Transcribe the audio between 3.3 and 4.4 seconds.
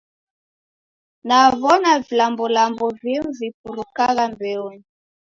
vipurukagha